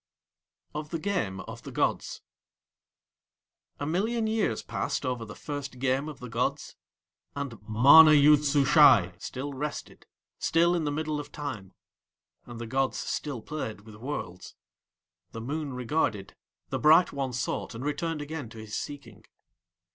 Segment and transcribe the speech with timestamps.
[0.73, 2.23] OF THE GAME OF THE GODS
[3.79, 6.75] A million years passed over the first game of the gods.
[7.35, 10.07] And MANA YOOD SUSHAI still rested,
[10.39, 11.75] still in the middle of Time,
[12.47, 14.55] and the gods still played with Worlds.
[15.33, 16.35] The Moon regarded, and
[16.71, 19.23] the Bright One sought, and returned again to his seeking.